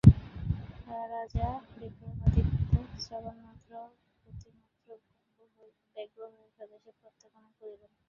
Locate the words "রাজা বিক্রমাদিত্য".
1.11-2.71